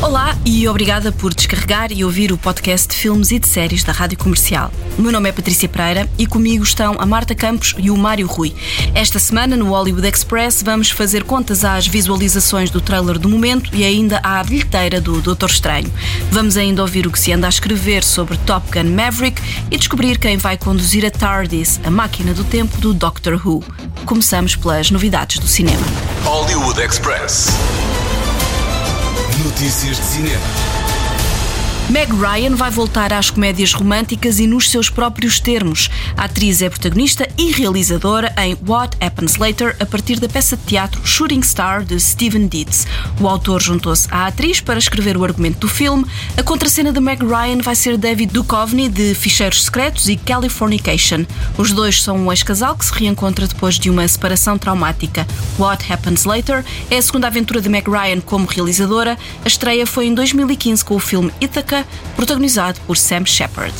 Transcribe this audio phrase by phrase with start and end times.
[0.00, 3.90] Olá e obrigada por descarregar e ouvir o podcast de filmes e de séries da
[3.92, 4.70] Rádio Comercial.
[4.96, 8.28] O meu nome é Patrícia Pereira e comigo estão a Marta Campos e o Mário
[8.28, 8.54] Rui.
[8.94, 13.84] Esta semana, no Hollywood Express, vamos fazer contas às visualizações do trailer do momento e
[13.84, 15.92] ainda à bilheteira do Doutor Estranho.
[16.30, 20.16] Vamos ainda ouvir o que se anda a escrever sobre Top Gun Maverick e descobrir
[20.16, 23.64] quem vai conduzir a TARDIS, a máquina do tempo do Doctor Who.
[24.06, 25.84] Começamos pelas novidades do cinema.
[26.24, 27.48] Hollywood Express.
[29.44, 30.77] Notícias de cinema.
[31.90, 35.88] Meg Ryan vai voltar às comédias românticas e nos seus próprios termos.
[36.18, 40.64] A atriz é protagonista e realizadora em What Happens Later, a partir da peça de
[40.64, 42.86] teatro Shooting Star de Steven Dietz.
[43.18, 46.04] O autor juntou-se à atriz para escrever o argumento do filme.
[46.36, 51.24] A contracena de Meg Ryan vai ser David Duchovny, de Ficheiros Secretos e Californication.
[51.56, 55.26] Os dois são um ex-casal que se reencontra depois de uma separação traumática.
[55.58, 59.16] What Happens Later é a segunda aventura de Meg Ryan como realizadora.
[59.42, 61.77] A estreia foi em 2015 com o filme Ithaca,
[62.16, 63.74] protagonizado por Sam Shepard.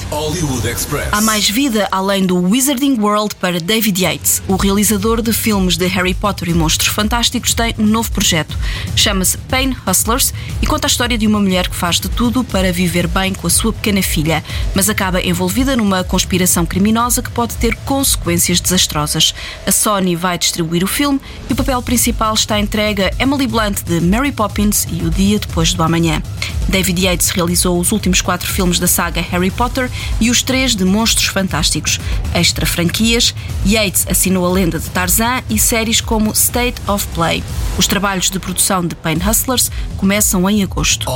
[1.13, 4.43] Há mais vida além do Wizarding World para David Yates.
[4.49, 8.57] O realizador de filmes de Harry Potter e Monstros Fantásticos tem um novo projeto.
[8.97, 12.73] Chama-se Pain Hustlers e conta a história de uma mulher que faz de tudo para
[12.73, 17.57] viver bem com a sua pequena filha, mas acaba envolvida numa conspiração criminosa que pode
[17.57, 19.35] ter consequências desastrosas.
[19.67, 23.83] A Sony vai distribuir o filme e o papel principal está entregue a Emily Blunt
[23.85, 26.23] de Mary Poppins e O Dia Depois do Amanhã.
[26.69, 30.85] David Yates realizou os últimos quatro filmes da saga Harry Potter e os três de
[30.85, 31.99] Monstros Fantásticos.
[32.35, 33.35] Extra franquias,
[33.67, 37.43] Yates assinou a lenda de Tarzan e séries como State of Play.
[37.79, 41.09] Os trabalhos de produção de Pain Hustlers começam em agosto.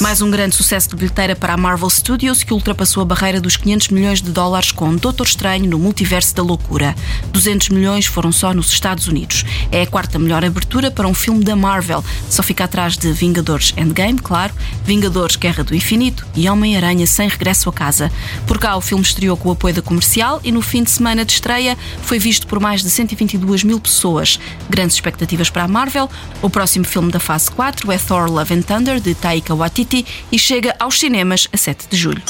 [0.00, 3.56] Mais um grande sucesso de bilheteira para a Marvel Studios, que ultrapassou a barreira dos
[3.56, 6.96] 500 milhões de dólares com Doutor Estranho no Multiverso da Loucura.
[7.30, 9.44] 200 milhões foram só nos Estados Unidos.
[9.70, 13.72] É a quarta melhor abertura para um filme da Marvel, só fica atrás de Vingadores
[13.76, 14.52] Endgame, claro,
[14.84, 18.10] Vingadores Guerra do Infinito e Homem-Aranha Sem Regresso a Casa.
[18.46, 21.24] Por cá, o filme estreou com o apoio da comercial e no fim de semana
[21.24, 24.38] de estreia foi visto por mais de 122 mil pessoas.
[24.68, 26.08] Grandes expectativas para a Marvel.
[26.42, 30.38] O próximo filme da fase 4 é Thor Love and Thunder, de Taika Waititi, e
[30.38, 32.22] chega aos cinemas a 7 de julho.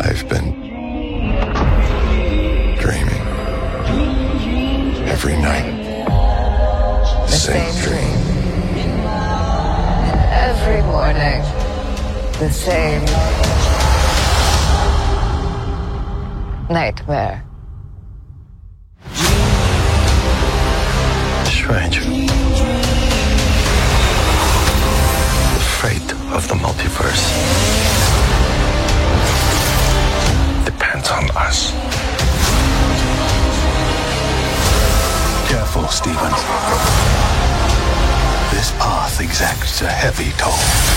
[0.00, 0.52] I've been
[2.78, 3.22] dreaming
[5.08, 5.72] every night.
[7.26, 8.23] The same dream.
[10.66, 11.42] Every morning,
[12.40, 13.04] the same
[16.70, 17.44] nightmare.
[21.44, 21.98] Strange.
[25.50, 27.24] The fate of the multiverse
[30.64, 31.72] depends on us.
[35.46, 37.43] Careful, Stephen.
[38.54, 40.93] This path exacts a heavy toll.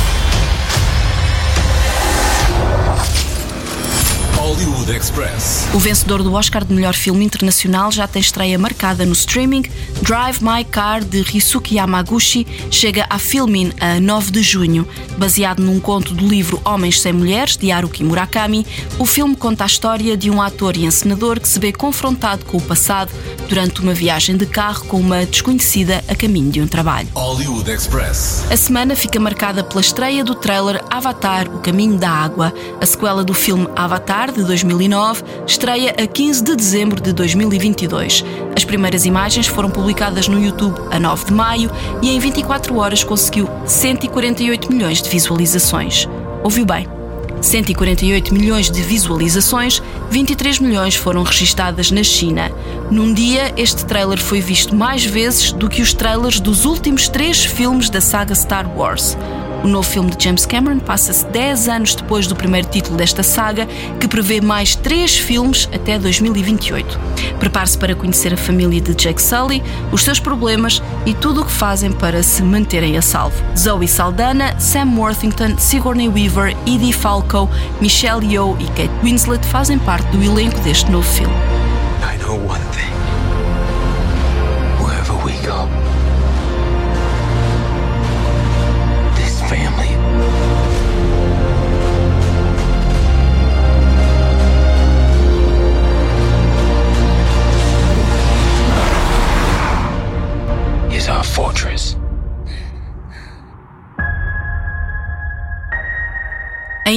[4.48, 5.68] Hollywood Express.
[5.74, 9.64] O vencedor do Oscar de melhor filme internacional já tem estreia marcada no streaming.
[10.02, 14.88] Drive My Car, de Risuke Yamaguchi, chega a Filmin a 9 de junho.
[15.18, 18.66] Baseado num conto do livro Homens Sem Mulheres, de Haruki Murakami,
[18.98, 22.56] o filme conta a história de um ator e encenador que se vê confrontado com
[22.56, 23.12] o passado
[23.50, 27.10] durante uma viagem de carro com uma desconhecida a caminho de um trabalho.
[27.14, 28.46] Hollywood Express.
[28.50, 32.54] A semana fica marcada pela estreia do trailer Avatar: O Caminho da Água.
[32.80, 38.24] A sequela do filme Avatar, de 2009, estreia a 15 de dezembro de 2022.
[38.56, 41.72] As primeiras imagens foram publicadas no YouTube a 9 de maio
[42.02, 46.08] e em 24 horas conseguiu 148 milhões de visualizações.
[46.44, 46.88] Ouviu bem?
[47.42, 52.52] 148 milhões de visualizações, 23 milhões foram registadas na China.
[52.92, 57.44] Num dia, este trailer foi visto mais vezes do que os trailers dos últimos três
[57.44, 59.18] filmes da saga Star Wars.
[59.64, 63.68] O novo filme de James Cameron passa-se 10 anos depois do primeiro título desta saga,
[64.00, 67.00] que prevê mais três filmes até 2028.
[67.40, 71.52] Prepare-se para conhecer a família de Jake Sully, os seus problemas e tudo o que
[71.52, 73.36] fazem para se manterem a salvo.
[73.58, 77.50] Zoe Saldana, Sam Worthington, Sigourney Weaver, Edie Falco,
[77.82, 81.34] Michelle Yeoh e Kate Winslet fazem parte do elenco deste novo filme.
[82.02, 82.97] I know one thing.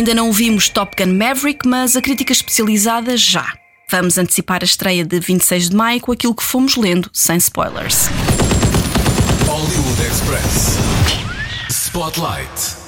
[0.00, 3.52] Ainda não vimos Top Gun Maverick, mas a crítica especializada já.
[3.86, 8.08] Vamos antecipar a estreia de 26 de maio com aquilo que fomos lendo, sem spoilers.
[9.46, 10.78] Hollywood Express.
[11.68, 12.78] Spotlight.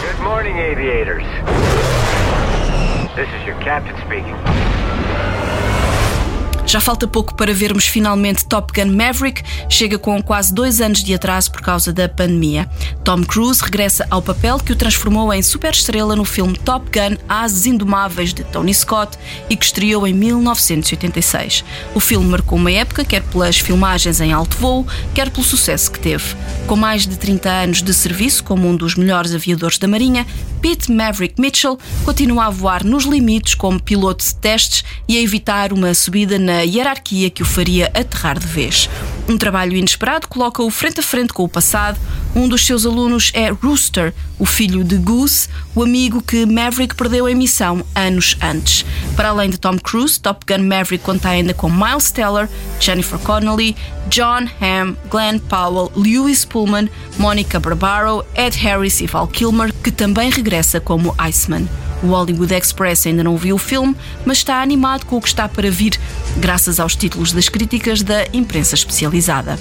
[0.00, 1.24] Good morning, aviators.
[3.16, 4.83] This is your captain speaking.
[6.66, 11.14] Já falta pouco para vermos finalmente Top Gun Maverick, chega com quase dois anos de
[11.14, 12.68] atraso por causa da pandemia.
[13.04, 17.66] Tom Cruise regressa ao papel que o transformou em superestrela no filme Top Gun Asas
[17.66, 19.18] Indomáveis de Tony Scott
[19.48, 21.64] e que estreou em 1986.
[21.94, 26.00] O filme marcou uma época, quer pelas filmagens em alto voo, quer pelo sucesso que
[26.00, 26.34] teve.
[26.66, 30.26] Com mais de 30 anos de serviço como um dos melhores aviadores da Marinha,
[30.62, 35.74] Pete Maverick Mitchell continua a voar nos limites como piloto de testes e a evitar
[35.74, 38.88] uma subida na hierarquia que o faria aterrar de vez.
[39.28, 41.98] Um trabalho inesperado coloca-o frente a frente com o passado.
[42.34, 47.28] Um dos seus alunos é Rooster, o filho de Goose, o amigo que Maverick perdeu
[47.28, 48.84] em missão anos antes.
[49.16, 52.48] Para além de Tom Cruise, Top Gun Maverick conta ainda com Miles Teller,
[52.80, 53.76] Jennifer Connelly,
[54.08, 60.30] John Hamm, Glenn Powell, Lewis Pullman, Monica Barbaro, Ed Harris e Val Kilmer, que também
[60.30, 61.68] regressa como Iceman.
[62.04, 63.96] O Hollywood Express ainda não viu o filme,
[64.26, 65.98] mas está animado com o que está para vir,
[66.36, 69.58] graças aos títulos das críticas da imprensa especializada.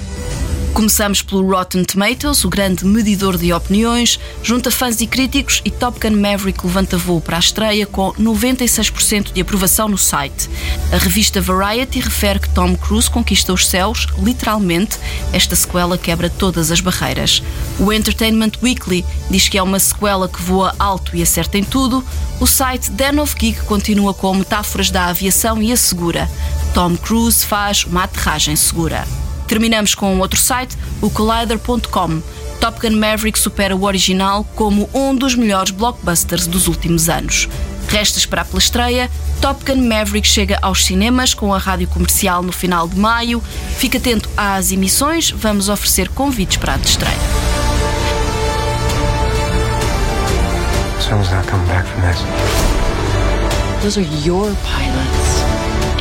[0.73, 5.99] Começamos pelo Rotten Tomatoes, o grande medidor de opiniões, junta fãs e críticos e Top
[5.99, 10.49] Gun Maverick levanta voo para a estreia com 96% de aprovação no site.
[10.91, 14.97] A revista Variety refere que Tom Cruise conquista os céus, literalmente,
[15.31, 17.43] esta sequela quebra todas as barreiras.
[17.79, 22.03] O Entertainment Weekly diz que é uma sequela que voa alto e acerta em tudo.
[22.39, 26.29] O site Den of Geek continua com metáforas da aviação e assegura:
[26.73, 29.07] Tom Cruise faz uma aterragem segura.
[29.53, 32.23] Terminamos com outro site, o Collider.com.
[32.59, 37.47] Top Gun Maverick supera o original como um dos melhores blockbusters dos últimos anos.
[37.87, 39.11] Resta esperar pela estreia.
[39.39, 43.43] Top Gun Maverick chega aos cinemas com a rádio comercial no final de maio.
[43.77, 47.15] Fique atento às emissões, vamos oferecer convites para a estreia.
[50.99, 52.17] Someone's not coming back from this.
[53.83, 55.43] Those are your pilots.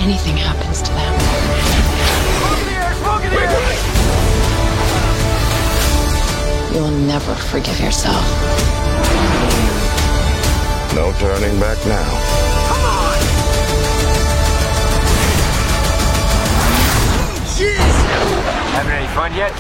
[0.01, 1.22] Anything happens to them.
[7.23, 8.25] Never forgive yourself.
[10.93, 13.23] No turning back now.
[18.75, 19.53] Having any fun yet?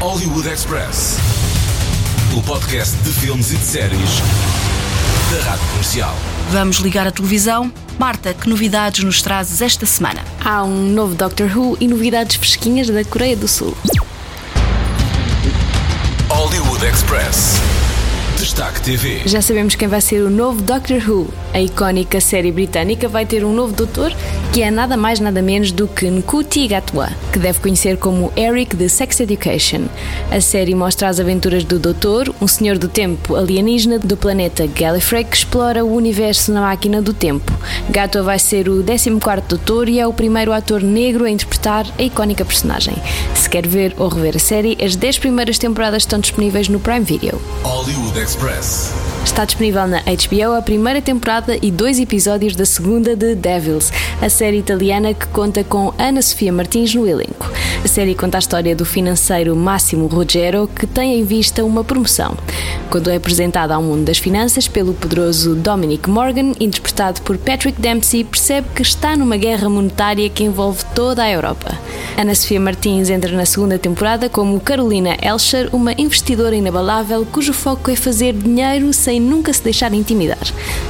[0.00, 1.18] Hollywood Express.
[2.36, 4.20] O podcast de filmes e de séries
[5.30, 6.16] da Rádio Comercial.
[6.50, 7.72] Vamos ligar a televisão.
[7.98, 10.24] Marta, que novidades nos trazes esta semana?
[10.44, 13.76] Há um novo Doctor Who e novidades fresquinhas da Coreia do Sul.
[16.28, 17.60] Hollywood Express.
[18.38, 19.22] Destaque TV.
[19.26, 21.26] Já sabemos quem vai ser o novo Doctor Who.
[21.52, 24.14] A icónica série britânica vai ter um novo doutor
[24.52, 28.76] que é nada mais nada menos do que Nkuti Gatwa, que deve conhecer como Eric
[28.76, 29.86] de Sex Education.
[30.30, 35.24] A série mostra as aventuras do doutor, um senhor do tempo alienígena do planeta Gallifrey
[35.24, 37.52] que explora o universo na máquina do tempo.
[37.90, 42.02] Gatwa vai ser o 14º doutor e é o primeiro ator negro a interpretar a
[42.02, 42.94] icónica personagem.
[43.34, 47.04] Se quer ver ou rever a série, as 10 primeiras temporadas estão disponíveis no Prime
[47.04, 47.40] Video.
[47.62, 49.07] Hollywood Express.
[49.24, 54.28] Está disponível na HBO a primeira temporada e dois episódios da segunda de Devils, a
[54.28, 57.50] série italiana que conta com Ana Sofia Martins no elenco.
[57.84, 62.36] A série conta a história do financeiro Máximo Ruggero, que tem em vista uma promoção.
[62.90, 68.24] Quando é apresentada ao mundo das finanças pelo poderoso Dominic Morgan, interpretado por Patrick Dempsey,
[68.24, 71.78] percebe que está numa guerra monetária que envolve toda a Europa.
[72.16, 77.90] Ana Sofia Martins entra na segunda temporada como Carolina Elcher, uma investidora inabalável cujo foco
[77.90, 80.38] é fazer dinheiro sem nunca se deixar intimidar.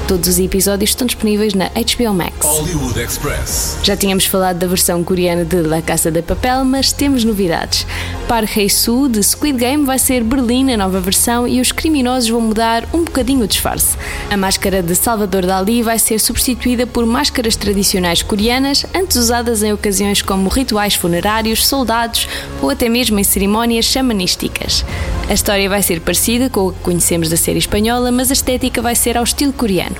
[0.06, 2.34] Todos os episódios estão disponíveis na HBO Max.
[2.44, 3.78] Hollywood Express.
[3.82, 7.86] Já tínhamos falado da versão coreana de La Casa de Papel, mas temos novidades.
[8.26, 12.40] Park Hae-soo, de Squid Game, vai ser Berlim, a nova versão, e os criminosos vão
[12.40, 13.96] mudar um bocadinho o disfarce.
[14.30, 19.72] A máscara de Salvador Dali vai ser substituída por máscaras tradicionais coreanas, antes usadas em
[19.72, 22.28] ocasiões como rituais funerários, soldados
[22.60, 24.84] ou até mesmo em cerimónias xamanísticas.
[25.29, 28.81] A história vai ser parecida com o que conhecemos da série espanhola, mas a estética
[28.81, 29.95] vai ser ao estilo coreano.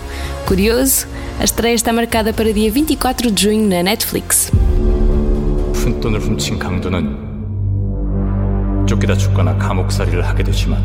[0.46, 1.08] Curioso,
[1.40, 4.52] a estreia está marcada para dia 24 de junho na Netflix.
[5.74, 7.24] 푼돈을 훔친 강도는
[8.88, 10.84] 쫓기다 죽거나 감옥살이를 하게 되지만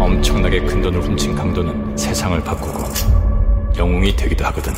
[0.00, 2.84] 엄청나게 큰 돈을 훔친 강도는 세상을 바꾸고
[3.76, 4.72] 영웅이 되기도 하거든.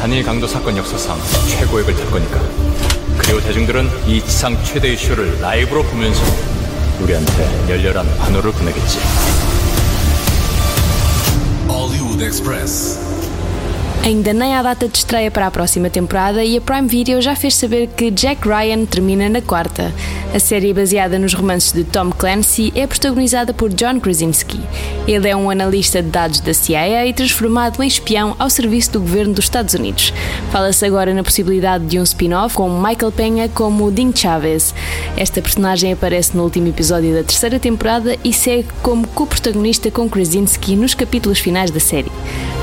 [0.00, 1.18] 단일 강도 사건 역사상
[1.48, 2.91] 최고액을 탈 거니까.
[3.23, 6.21] 그리고 대중들은 이 지상 최대 이슈를 라이브로 보면서
[7.01, 8.99] 우리한테 열렬한 환호를 보내겠지.
[11.67, 12.99] Hollywood Express.
[14.03, 17.35] Ainda nem há data de estreia para a próxima temporada e a Prime Video já
[17.35, 19.93] fez saber que Jack Ryan termina na quarta.
[20.33, 24.59] A série baseada nos romances de Tom Clancy é protagonizada por John Krasinski.
[25.07, 29.35] Ele é um analista de dados da CIA transformado em espião ao serviço do governo
[29.35, 30.11] dos Estados Unidos.
[30.51, 34.73] Fala-se agora na possibilidade de um spin-off com Michael Penha como Dean Chavez.
[35.15, 40.75] Esta personagem aparece no último episódio da terceira temporada e segue como co-protagonista com Krasinski
[40.75, 42.11] nos capítulos finais da série.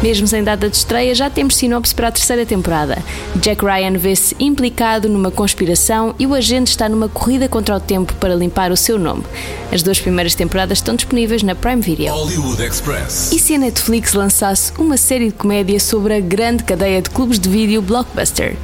[0.03, 2.99] Mesmo sem data de estreia, já temos sinopse para a terceira temporada.
[3.37, 8.15] Jack Ryan vê-se implicado numa conspiração e o agente está numa corrida contra o tempo
[8.15, 9.25] para limpar o seu nome.
[9.73, 12.13] As duas primeiras temporadas estão disponíveis na Prime Video.
[12.15, 13.33] Hollywood Express.
[13.33, 17.39] E se a Netflix lançasse uma série de comédia sobre a grande cadeia de clubes
[17.39, 18.57] de vídeo Blockbuster?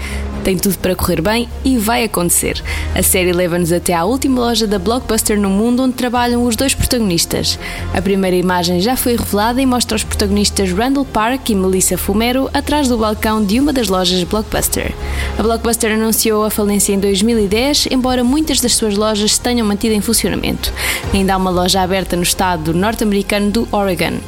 [0.47, 2.63] Tem tudo para correr bem e vai acontecer.
[2.95, 6.73] A série leva-nos até à última loja da Blockbuster no mundo onde trabalham os dois
[6.73, 7.59] protagonistas.
[7.93, 12.49] A primeira imagem já foi revelada e mostra os protagonistas Randall Park e Melissa Fumero
[12.55, 14.95] atrás do balcão de uma das lojas Blockbuster.
[15.37, 19.97] A Blockbuster anunciou a falência em 2010, embora muitas das suas lojas se tenham mantido
[19.97, 20.73] em funcionamento.
[21.13, 24.21] Ainda há uma loja aberta no estado norte-americano do Oregon.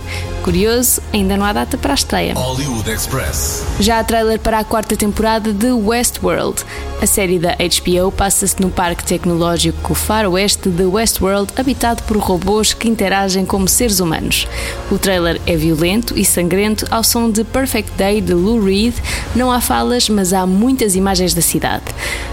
[0.43, 2.33] Curioso, ainda não há data para a estreia.
[2.35, 3.65] Hollywood Express.
[3.81, 5.71] Já há trailer para a quarta temporada de
[6.09, 6.65] Westworld.
[7.03, 12.89] A série da HBO passa-se no parque tecnológico faroeste de Westworld, habitado por robôs que
[12.89, 14.49] interagem como seres humanos.
[14.91, 18.95] O trailer é violento e sangrento ao som de Perfect Day de Lou Reed.
[19.37, 21.85] Não há falas, mas há muitas imagens da cidade.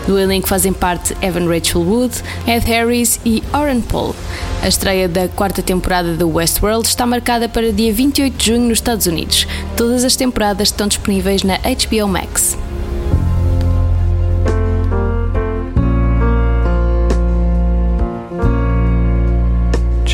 [0.07, 2.15] Do elenco fazem parte Evan Rachel Wood,
[2.47, 4.15] Ed Harris e Oren Paul.
[4.63, 8.77] A estreia da quarta temporada de Westworld está marcada para dia 28 de junho nos
[8.77, 9.45] Estados Unidos.
[9.75, 12.57] Todas as temporadas estão disponíveis na HBO Max.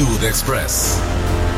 [0.00, 0.98] Hollywood Express.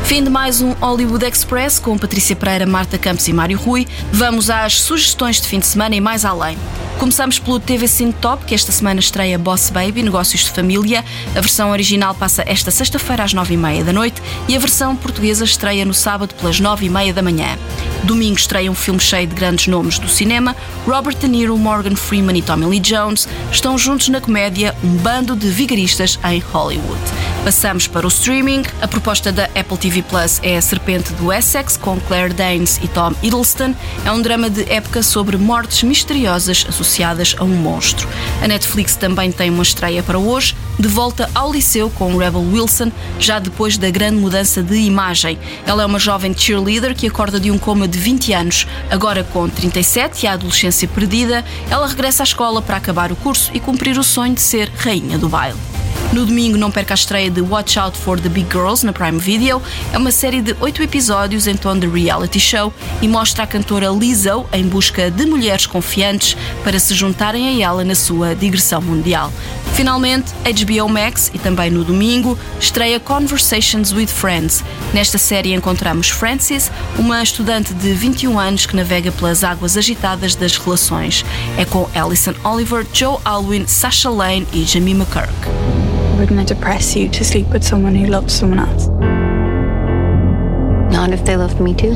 [0.03, 3.87] Fim de mais um Hollywood Express com Patrícia Pereira, Marta Campos e Mário Rui.
[4.11, 6.57] Vamos às sugestões de fim de semana e mais além.
[6.99, 11.05] Começamos pelo TV Cine Top, que esta semana estreia Boss Baby, Negócios de Família.
[11.33, 14.93] A versão original passa esta sexta-feira às nove e meia da noite e a versão
[14.93, 17.57] portuguesa estreia no sábado pelas nove e meia da manhã.
[18.03, 20.53] Domingo estreia um filme cheio de grandes nomes do cinema.
[20.85, 25.33] Robert De Niro, Morgan Freeman e Tommy Lee Jones estão juntos na comédia Um Bando
[25.33, 27.32] de Vigaristas em Hollywood.
[27.43, 28.63] Passamos para o streaming.
[28.81, 32.87] A proposta da Apple TV Plus é A Serpente do Essex, com Claire Danes e
[32.87, 33.75] Tom Hiddleston.
[34.05, 38.07] É um drama de época sobre mortes misteriosas associadas a um monstro.
[38.41, 42.89] A Netflix também tem uma estreia para hoje, De Volta ao Liceu, com Rebel Wilson,
[43.19, 45.37] já depois da grande mudança de imagem.
[45.65, 48.65] Ela é uma jovem cheerleader que acorda de um coma de 20 anos.
[48.89, 53.51] Agora com 37 e a adolescência perdida, ela regressa à escola para acabar o curso
[53.53, 55.72] e cumprir o sonho de ser rainha do baile.
[56.13, 59.17] No domingo, não perca a estreia de Watch Out for the Big Girls na Prime
[59.17, 59.59] Video.
[59.91, 63.87] É uma série de oito episódios em tom de reality show e mostra a cantora
[63.87, 69.33] Lizzo em busca de mulheres confiantes para se juntarem a ela na sua digressão mundial.
[69.73, 74.63] Finalmente, HBO Max e também no domingo estreia Conversations with Friends.
[74.93, 80.57] Nesta série encontramos Frances, uma estudante de 21 anos que navega pelas águas agitadas das
[80.57, 81.25] relações.
[81.57, 84.93] É com Alison Oliver, Joe Alwyn, Sasha Lane e Jamie
[86.23, 86.29] McKirk.
[86.29, 88.87] Wouldn't it depress you to sleep with someone who loves someone else?
[90.93, 91.93] Not if they loved me too.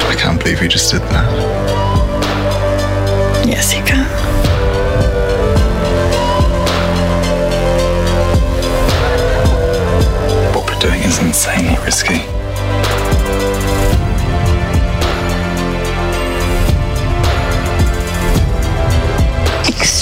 [0.00, 1.28] I can't believe you just did that.
[3.46, 4.06] Yes, you can.
[10.54, 12.31] What we're doing is insanely risky.